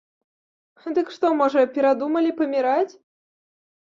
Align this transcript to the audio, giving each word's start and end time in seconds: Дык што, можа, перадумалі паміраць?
Дык 0.97 1.11
што, 1.15 1.27
можа, 1.41 1.65
перадумалі 1.77 2.31
паміраць? 2.39 2.93